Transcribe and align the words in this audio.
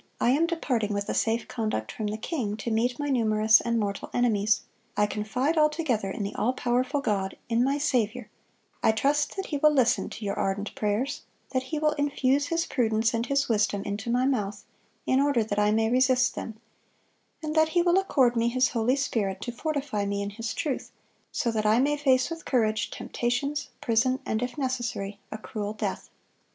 I 0.19 0.31
am 0.31 0.47
departing 0.47 0.95
with 0.95 1.07
a 1.09 1.13
safe 1.13 1.47
conduct 1.47 1.91
from 1.91 2.07
the 2.07 2.17
king, 2.17 2.57
to 2.57 2.71
meet 2.71 2.97
my 2.97 3.09
numerous 3.09 3.61
and 3.61 3.79
mortal 3.79 4.09
enemies.... 4.15 4.63
I 4.97 5.05
confide 5.05 5.59
altogether 5.59 6.09
in 6.09 6.23
the 6.23 6.33
all 6.33 6.53
powerful 6.53 7.01
God, 7.01 7.37
in 7.49 7.63
my 7.63 7.77
Saviour; 7.77 8.27
I 8.81 8.93
trust 8.93 9.35
that 9.35 9.45
He 9.45 9.57
will 9.59 9.69
listen 9.69 10.09
to 10.09 10.25
your 10.25 10.33
ardent 10.39 10.73
prayers, 10.73 11.21
that 11.51 11.61
He 11.69 11.77
will 11.77 11.91
infuse 11.99 12.47
His 12.47 12.65
prudence 12.65 13.13
and 13.13 13.27
His 13.27 13.47
wisdom 13.47 13.83
into 13.83 14.09
my 14.09 14.25
mouth, 14.25 14.63
in 15.05 15.19
order 15.21 15.43
that 15.43 15.59
I 15.59 15.69
may 15.69 15.87
resist 15.87 16.33
them; 16.33 16.59
and 17.43 17.53
that 17.53 17.69
He 17.77 17.83
will 17.83 17.99
accord 17.99 18.35
me 18.35 18.47
His 18.47 18.69
Holy 18.69 18.95
Spirit 18.95 19.39
to 19.41 19.51
fortify 19.51 20.03
me 20.07 20.23
in 20.23 20.31
His 20.31 20.55
truth, 20.55 20.91
so 21.31 21.51
that 21.51 21.67
I 21.67 21.77
may 21.79 21.95
face 21.95 22.31
with 22.31 22.43
courage, 22.43 22.89
temptations, 22.89 23.69
prison, 23.81 24.17
and 24.25 24.41
if 24.41 24.57
necessary, 24.57 25.19
a 25.31 25.37
cruel 25.37 25.73
death. 25.73 26.09